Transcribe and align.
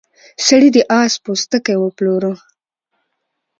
سړي 0.45 0.69
د 0.75 0.77
اس 1.01 1.13
پوستکی 1.23 1.75
وپلوره. 1.79 2.33